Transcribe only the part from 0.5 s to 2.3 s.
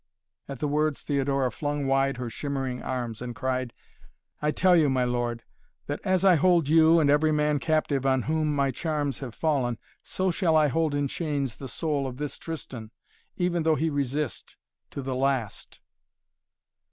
the words Theodora flung wide her